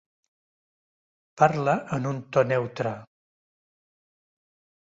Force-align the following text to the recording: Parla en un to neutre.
Parla 1.41 1.75
en 1.97 2.09
un 2.13 2.23
to 2.37 2.45
neutre. 2.53 2.95